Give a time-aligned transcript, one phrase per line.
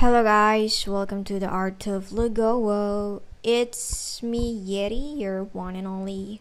[0.00, 0.88] Hello, guys.
[0.88, 3.20] Welcome to the Art of Legowo.
[3.42, 6.40] It's me, Yeti, your one and only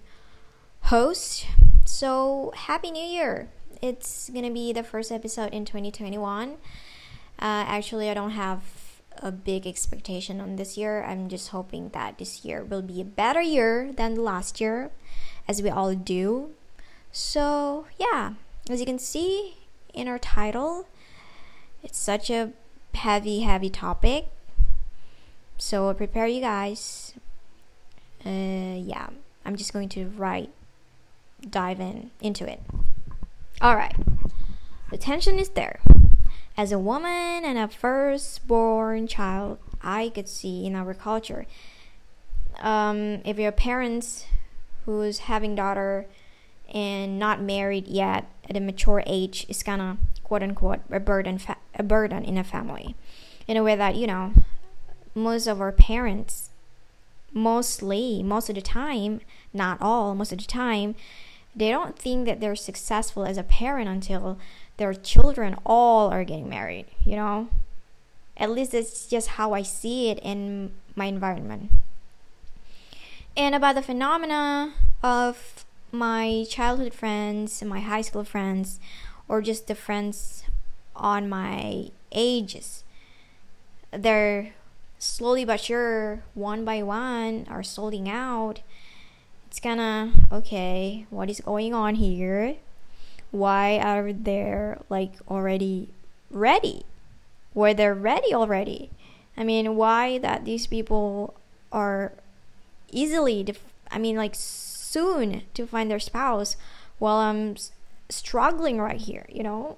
[0.84, 1.46] host.
[1.84, 3.50] So, Happy New Year!
[3.82, 6.52] It's gonna be the first episode in 2021.
[6.52, 6.56] Uh,
[7.38, 8.62] actually, I don't have
[9.18, 11.04] a big expectation on this year.
[11.04, 14.90] I'm just hoping that this year will be a better year than last year,
[15.50, 16.52] as we all do.
[17.12, 18.36] So, yeah,
[18.70, 19.58] as you can see
[19.94, 20.88] in our title,
[21.84, 22.54] it's such a
[23.00, 24.28] heavy, heavy topic.
[25.58, 27.14] So prepare you guys.
[28.26, 29.08] Uh, yeah,
[29.46, 30.50] I'm just going to write,
[31.50, 32.62] dive in into it.
[33.62, 33.96] All right,
[34.92, 35.80] the tension is there.
[36.58, 41.46] As a woman and a firstborn child, I could see in our culture.
[42.60, 44.26] Um, if your parents
[44.86, 46.06] who's having daughter
[46.74, 49.98] and not married yet at a mature age is gonna
[50.30, 52.96] quote unquote a burden fa- a burden in a family.
[53.48, 54.32] In a way that you know
[55.16, 56.52] most of our parents
[57.34, 59.22] mostly most of the time
[59.54, 60.96] not all most of the time
[61.56, 64.38] they don't think that they're successful as a parent until
[64.78, 67.50] their children all are getting married you know?
[68.38, 71.72] At least it's just how i see it in my environment.
[73.36, 78.80] And about the phenomena of my childhood friends and my high school friends
[79.30, 80.44] or just the friends
[80.96, 82.84] on my ages.
[83.92, 84.54] They're
[84.98, 88.60] slowly but sure, one by one, are solding out.
[89.48, 92.56] It's kinda okay, what is going on here?
[93.32, 95.90] Why are they like already
[96.30, 96.84] ready?
[97.54, 98.90] Were they ready already?
[99.38, 101.34] I mean, why that these people
[101.72, 102.12] are
[102.92, 106.58] easily, def- I mean, like soon to find their spouse
[106.98, 107.56] while I'm
[108.10, 109.78] struggling right here, you know?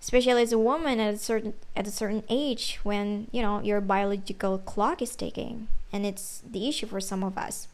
[0.00, 3.80] Especially as a woman at a certain at a certain age when, you know, your
[3.80, 7.68] biological clock is ticking and it's the issue for some of us.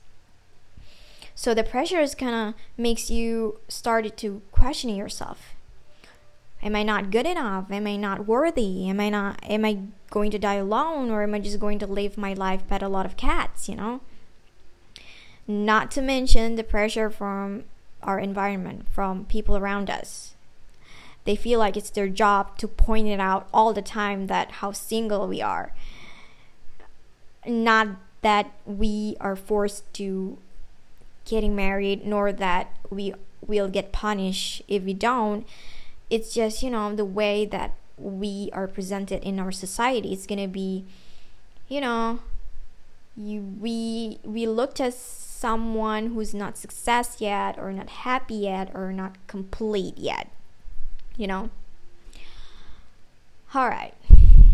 [1.34, 5.54] So the pressure is kind of makes you started to questioning yourself.
[6.62, 7.70] Am I not good enough?
[7.70, 8.88] Am I not worthy?
[8.88, 9.78] Am I not am I
[10.10, 12.88] going to die alone or am I just going to live my life pet a
[12.88, 14.00] lot of cats, you know?
[15.48, 17.64] Not to mention the pressure from
[18.02, 20.34] our environment, from people around us.
[21.24, 24.72] They feel like it's their job to point it out all the time that how
[24.72, 25.72] single we are.
[27.46, 27.88] Not
[28.22, 30.38] that we are forced to
[31.24, 33.14] getting married, nor that we
[33.46, 35.46] will get punished if we don't.
[36.10, 40.12] It's just, you know, the way that we are presented in our society.
[40.12, 40.84] It's gonna be,
[41.68, 42.20] you know,
[43.16, 44.94] you we we looked at
[45.42, 50.28] someone who's not success yet or not happy yet or not complete yet
[51.16, 51.50] you know?
[53.54, 53.94] All right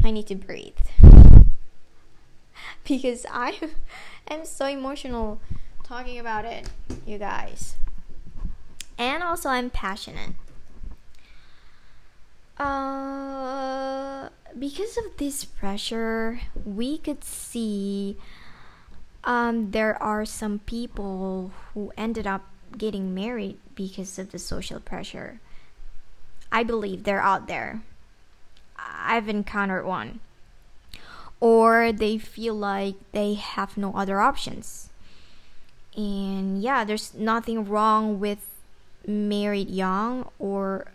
[0.05, 0.85] i need to breathe.
[2.85, 3.59] Because i
[4.31, 5.41] am so emotional
[5.85, 6.69] talking about it
[7.07, 7.77] you guys.
[8.97, 10.33] And also i'm passionate.
[12.59, 14.29] Uh
[14.59, 18.17] because of this pressure we could see
[19.29, 22.47] um, there are some people who ended up
[22.79, 25.39] getting married because of the social pressure.
[26.51, 27.83] I believe they're out there.
[28.79, 30.21] I've encountered one.
[31.41, 34.89] Or they feel like they have no other options.
[35.95, 38.47] And yeah, there's nothing wrong with
[39.07, 40.87] married young or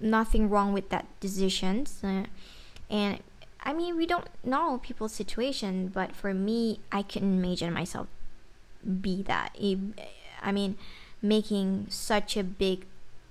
[0.00, 2.02] nothing wrong with that decisions.
[2.02, 2.24] Uh,
[2.90, 3.20] and
[3.64, 8.08] I mean, we don't know people's situation, but for me, I can imagine myself
[8.82, 9.56] be that.
[10.42, 10.76] I mean,
[11.20, 12.86] making such a big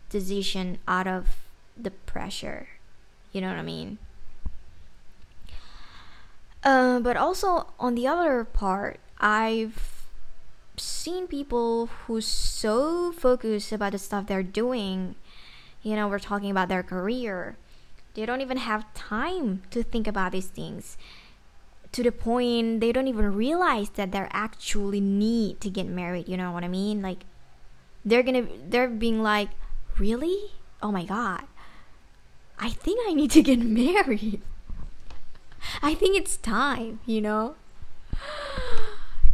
[0.09, 1.27] decision out of
[1.77, 2.69] the pressure.
[3.33, 3.97] You know what I mean?
[6.63, 10.05] Uh, but also, on the other part, I've
[10.77, 15.15] seen people who's so focused about the stuff they're doing.
[15.83, 17.57] You know, we're talking about their career
[18.13, 20.97] they don't even have time to think about these things
[21.91, 26.37] to the point they don't even realize that they're actually need to get married you
[26.37, 27.01] know what i mean?
[27.01, 27.25] Like
[28.05, 29.49] they're gonna they're being like
[29.99, 30.55] really?
[30.81, 31.43] Oh my god.
[32.57, 34.41] I think i need to get married.
[35.83, 37.55] I think it's time you know?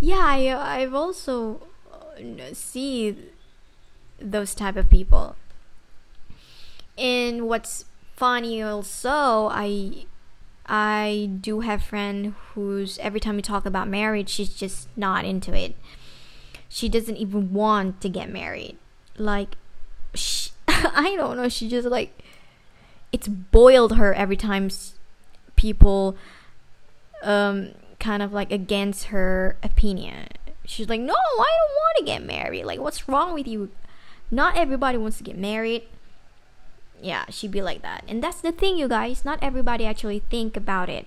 [0.02, 1.62] Yeah I, i've also
[1.94, 3.16] uh, see
[4.18, 5.36] those type of people.
[6.98, 7.86] And what's
[8.18, 10.06] funny also i
[10.66, 15.54] i do have friend who's every time we talk about marriage she's just not into
[15.54, 15.76] it
[16.68, 18.76] she doesn't even want to get married
[19.18, 19.56] like
[20.14, 22.22] she, i don't know she just like
[23.14, 24.70] it's boiled her every time
[25.56, 26.18] people
[27.24, 30.28] um kind of like against her opinion.
[30.66, 32.66] She's like, "No, I don't want to get married.
[32.66, 33.72] Like what's wrong with you?
[34.30, 35.84] Not everybody wants to get married."
[37.02, 38.04] Yeah, she'd be like that.
[38.08, 39.24] And that's the thing, you guys.
[39.24, 41.06] Not everybody actually think about it.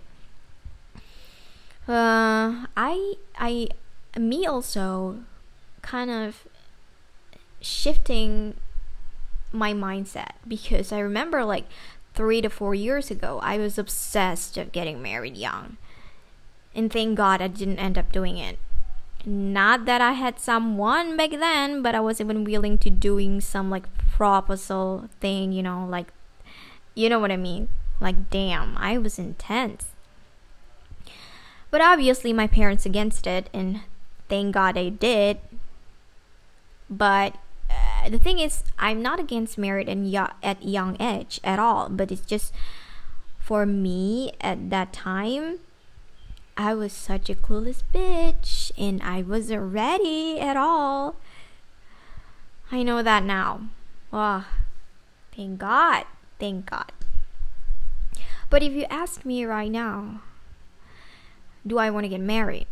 [1.88, 3.68] Uh I I
[4.18, 5.20] me also
[5.82, 6.44] kind of
[7.60, 8.54] shifting
[9.52, 11.66] my mindset because I remember like
[12.14, 15.76] three to four years ago, I was obsessed of getting married young.
[16.74, 18.58] And thank God I didn't end up doing it.
[19.26, 23.70] Not that I had someone back then, but I was even willing to doing some
[23.70, 26.12] like proposal thing, you know, like
[26.94, 27.68] you know what I mean?
[28.00, 29.86] Like damn, I was intense.
[31.70, 33.80] But obviously my parents against it and
[34.28, 35.38] thank God I did.
[36.88, 37.36] But
[37.70, 41.88] uh, the thing is, I'm not against marriage and y- at young age at all.
[41.88, 42.52] But it's just
[43.38, 45.60] for me at that time,
[46.56, 51.16] I was such a clueless bitch, and I wasn't ready at all.
[52.70, 53.62] I know that now.
[54.12, 54.46] Oh,
[55.34, 56.04] thank God.
[56.38, 56.92] Thank God.
[58.48, 60.22] But if you ask me right now,
[61.66, 62.66] do I want to get married?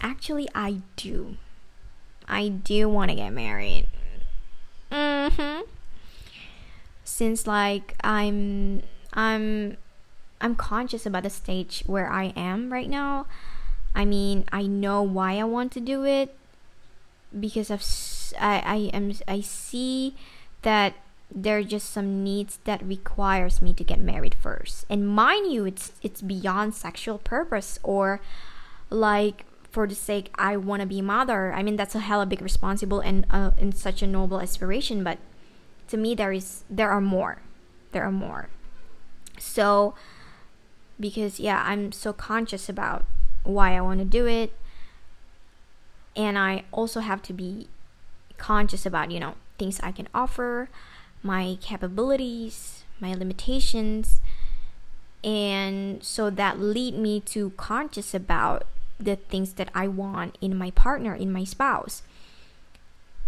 [0.00, 1.36] Actually, I do.
[2.28, 3.86] I do want to get married.
[4.90, 5.62] Mhm.
[7.04, 8.82] Since like I'm
[9.12, 9.76] I'm
[10.42, 13.26] I'm conscious about the stage where I am right now.
[13.94, 16.34] I mean, I know why I want to do it
[17.38, 17.84] because I've
[18.38, 20.14] I I am I see
[20.62, 20.94] that
[21.34, 24.84] there are just some needs that requires me to get married first.
[24.90, 28.20] And mind you, it's it's beyond sexual purpose or
[28.90, 31.52] like for the sake I want to be mother.
[31.52, 35.04] I mean, that's a hella big responsible and uh, and such a noble aspiration.
[35.04, 35.18] But
[35.88, 37.38] to me, there is there are more.
[37.92, 38.48] There are more.
[39.38, 39.94] So,
[41.02, 43.04] because yeah, I'm so conscious about
[43.44, 44.52] why I want to do it,
[46.16, 47.68] and I also have to be
[48.38, 50.70] conscious about you know things I can offer,
[51.22, 54.20] my capabilities, my limitations,
[55.22, 58.64] and so that lead me to conscious about
[58.98, 62.02] the things that I want in my partner, in my spouse.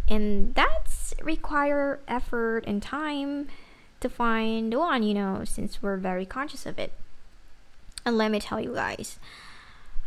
[0.09, 3.49] And that's require effort and time
[4.01, 6.93] to find one, you know, since we're very conscious of it.
[8.05, 9.19] And let me tell you guys,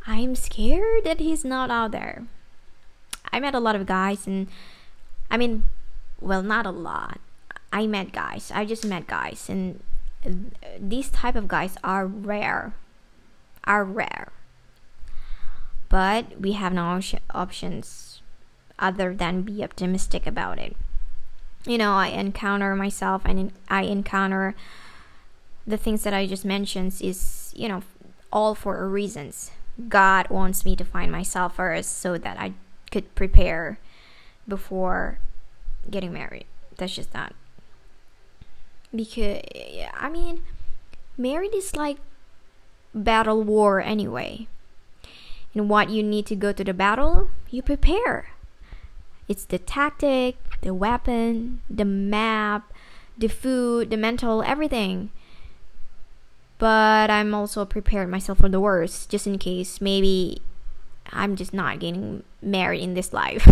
[0.05, 2.23] I'm scared that he's not out there.
[3.31, 4.47] I met a lot of guys and
[5.29, 5.63] I mean,
[6.21, 7.19] well, not a lot.
[7.73, 8.51] I met guys.
[8.53, 9.81] I just met guys and
[10.25, 10.31] uh,
[10.79, 12.73] these type of guys are rare.
[13.65, 14.31] Are rare
[15.89, 16.99] but we have no
[17.33, 18.21] options
[18.79, 20.75] other than be optimistic about it.
[21.65, 24.55] You know, I encounter myself and I encounter
[25.67, 27.83] the things that I just mentioned is, you know,
[28.31, 29.51] all for reasons.
[29.89, 32.53] God wants me to find myself first so that I
[32.89, 33.77] could prepare
[34.47, 35.19] before
[35.91, 36.45] getting married.
[36.77, 37.35] That's just that.
[38.95, 39.41] Because,
[39.93, 40.43] I mean,
[41.17, 41.97] married is like
[42.95, 44.47] battle war anyway
[45.53, 48.29] and what you need to go to the battle, you prepare.
[49.27, 52.71] It's the tactic, the weapon, the map,
[53.17, 55.11] the food, the mental, everything.
[56.57, 60.41] But I'm also preparing myself for the worst, just in case maybe
[61.11, 63.47] I'm just not getting married in this life.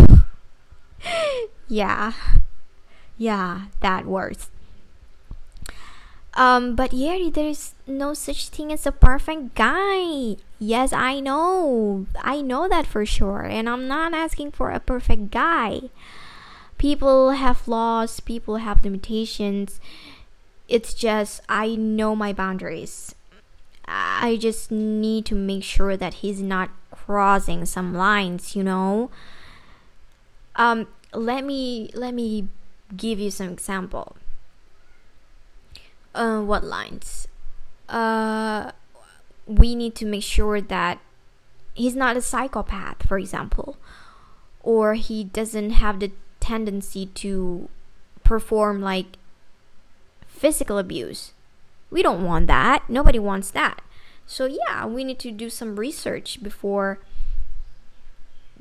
[1.68, 2.14] yeah.
[3.18, 4.50] Yeah, that works.
[6.36, 10.36] Um, but yeah, there's no such thing as a perfect guy.
[10.60, 12.08] Yes, I know.
[12.22, 13.44] I know that for sure.
[13.44, 15.90] And I'm not asking for a perfect guy.
[16.78, 19.80] People have flaws, people have limitations.
[20.68, 23.16] It's just, I know my boundaries.
[23.88, 29.12] I just need to make sure that he's not crossing some lines, you know?
[30.56, 32.48] Um, let me let me
[32.96, 34.16] give you some example
[36.16, 37.28] uh, what lines?
[37.88, 38.72] Uh,
[39.46, 41.00] we need to make sure that
[41.74, 43.78] he's not a psychopath, for example,
[44.64, 47.70] or he doesn't have the tendency to
[48.24, 49.18] perform like
[50.36, 51.32] physical abuse.
[51.90, 52.90] We don't want that.
[52.90, 53.82] Nobody wants that.
[54.28, 57.00] So, yeah, we need to do some research before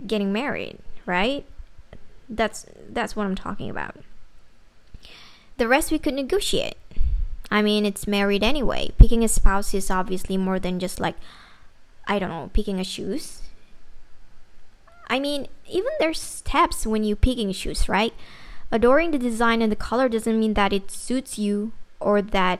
[0.06, 1.44] getting married, right?
[2.28, 3.96] That's that's what I'm talking about.
[5.56, 6.76] The rest we could negotiate.
[7.50, 8.92] I mean, it's married anyway.
[8.98, 11.16] Picking a spouse is obviously more than just like,
[12.06, 13.42] I don't know, picking a shoes.
[15.08, 18.14] I mean, even there's steps when you picking shoes, right?
[18.74, 22.58] Adoring the design and the color doesn't mean that it suits you or that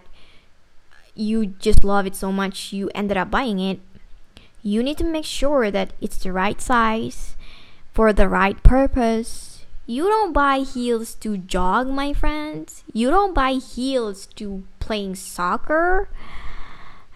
[1.17, 3.81] you just love it so much you ended up buying it,
[4.63, 7.35] you need to make sure that it's the right size
[7.93, 9.67] for the right purpose.
[9.87, 12.85] You don't buy heels to jog, my friends.
[12.93, 16.09] You don't buy heels to playing soccer.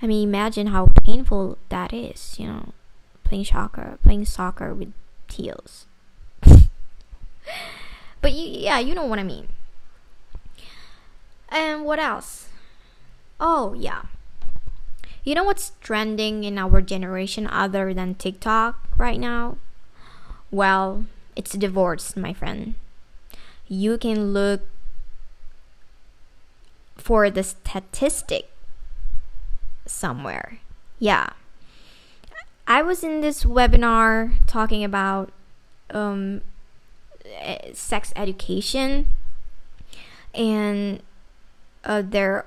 [0.03, 2.73] I mean, imagine how painful that is, you know,
[3.23, 4.93] playing soccer, playing soccer with
[5.31, 5.87] heels.
[8.21, 9.49] but you, yeah, you know what I mean.
[11.49, 12.49] And what else?
[13.41, 14.03] Oh, yeah.
[15.25, 19.59] You know what's trending in our generation other than TikTok right now?
[20.51, 21.07] Well,
[21.37, 22.75] it's divorce, my friend.
[23.69, 24.63] You can look
[26.97, 28.51] for the statistic
[29.87, 30.61] somewhere.
[30.99, 31.31] Yeah.
[32.67, 35.33] I was in this webinar talking about
[35.91, 36.43] um,
[37.73, 39.09] sex education,
[40.35, 41.03] and
[41.85, 42.47] uh, there,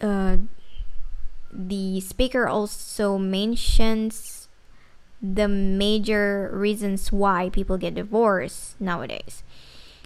[0.00, 0.36] uh,
[1.52, 4.48] the speaker also mentions
[5.22, 9.42] the major reasons why people get divorced nowadays.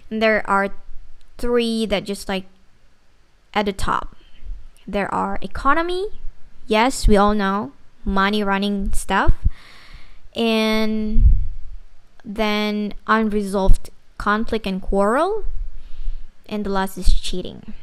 [0.09, 0.69] And there are
[1.37, 2.45] three that just like
[3.53, 4.15] at the top.
[4.87, 6.07] There are economy,
[6.67, 7.73] yes, we all know,
[8.03, 9.33] money running stuff,
[10.35, 11.40] and
[12.35, 15.45] then unresolved conflict and quarrel,
[16.47, 17.73] and the last is cheating.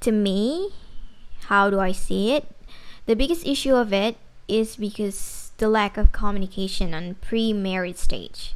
[0.00, 0.70] To me,
[1.46, 2.46] how do I see it?
[3.06, 4.16] The biggest issue of it
[4.48, 8.54] is because the lack of communication on pre-marriage stage.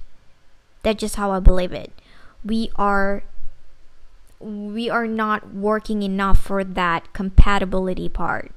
[0.82, 1.92] That's just how I believe it.
[2.44, 3.22] We are
[4.40, 8.52] we are not working enough for that compatibility part.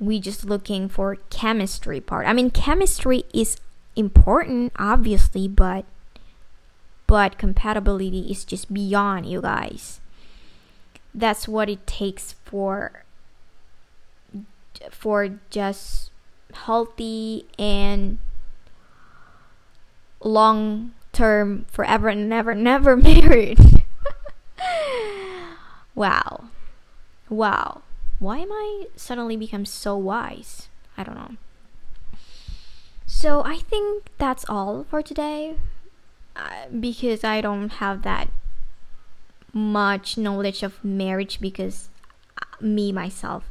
[0.00, 2.26] We just looking for chemistry part.
[2.26, 3.58] I mean chemistry is
[3.96, 5.84] important obviously, but
[7.06, 10.00] but compatibility is just beyond you guys.
[11.14, 13.04] That's what it takes for
[14.90, 16.10] for just
[16.54, 18.18] healthy and
[20.20, 23.58] long term forever and never never married.
[25.94, 26.44] Wow.
[27.28, 27.82] Wow.
[28.18, 30.68] Why am i suddenly become so wise?
[30.96, 31.36] I don't know
[33.06, 35.56] so i think that's all for today
[36.36, 38.28] uh, because i don't have that
[39.52, 41.88] much knowledge of marriage because
[42.40, 43.44] uh, me myself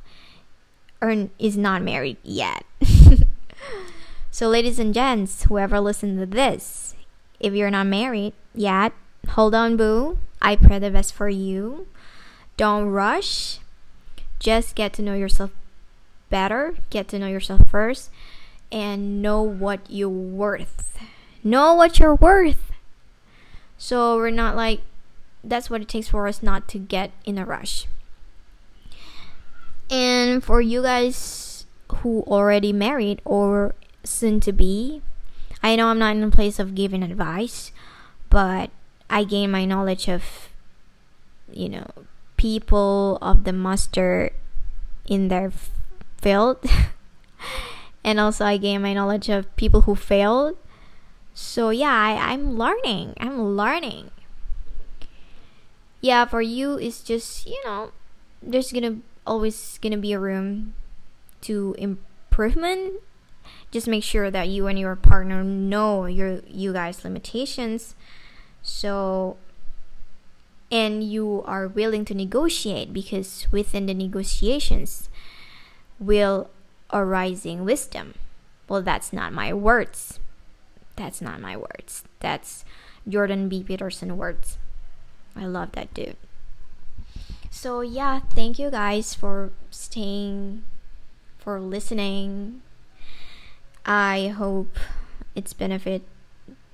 [1.02, 2.64] or is not married yet.
[4.32, 6.96] so, ladies and gents, whoever listens to this,
[7.40, 8.94] if you're not married yet,
[9.30, 10.20] hold on, boo.
[10.42, 11.88] I pray the best for you.
[12.58, 13.60] Don't rush.
[14.40, 15.52] Just get to know yourself
[16.30, 16.76] better.
[16.90, 18.12] Get to know yourself first
[18.72, 20.98] and know what you're worth.
[21.44, 22.72] Know what you're worth.
[23.78, 24.82] So we're not like,
[25.44, 27.88] that's what it takes for us not to get in a rush.
[29.90, 35.02] And for you guys who already married or soon to be,
[35.62, 37.72] I know I'm not in a place of giving advice,
[38.30, 38.70] but
[39.10, 40.50] I gain my knowledge of,
[41.52, 41.88] you know,
[42.38, 44.32] people of the master
[45.06, 45.52] in their
[46.22, 46.64] field.
[48.04, 50.58] and also I gain my knowledge of people who failed.
[51.34, 53.14] So yeah, I, I'm learning.
[53.20, 54.12] I'm learning.
[56.02, 57.92] Yeah, for you it's just, you know,
[58.42, 60.74] there's gonna always gonna be a room
[61.42, 63.02] to improvement
[63.72, 67.96] just make sure that you and your partner know your you guys limitations
[68.62, 69.38] so
[70.72, 75.10] and you are willing to negotiate because within the negotiations
[76.00, 76.50] will
[76.94, 78.16] arising wisdom.
[78.68, 80.20] Well that's not my words.
[80.96, 82.04] That's not my words.
[82.20, 82.66] That's
[83.08, 83.64] jordan b.
[83.64, 84.58] Peterson words.
[85.36, 86.18] I love that dude.
[87.50, 90.64] So yeah thank you guys for staying
[91.38, 92.62] for listening.
[93.86, 94.78] I hope
[95.34, 96.04] it's benefit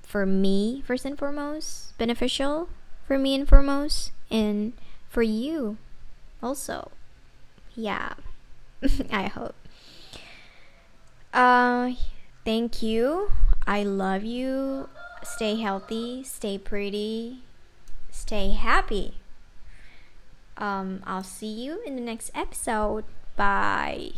[0.02, 2.70] for me first and foremost beneficial
[3.06, 4.74] for me and foremost and
[5.10, 5.78] for you
[6.42, 6.92] also.
[7.76, 8.14] Yeah
[9.12, 9.56] i hope
[11.38, 11.94] uh
[12.44, 13.32] thank you.
[13.68, 14.90] I love you.
[15.24, 16.24] Stay healthy.
[16.24, 17.44] Stay pretty.
[18.10, 19.16] Stay happy.
[20.58, 23.06] Um, I'll see you in the next episode.
[23.36, 24.14] Bye.